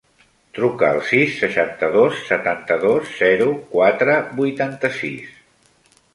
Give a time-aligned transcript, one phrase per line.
[0.59, 5.39] Truca al sis, seixanta-dos, setanta-dos, zero, quatre, vuitanta-sis.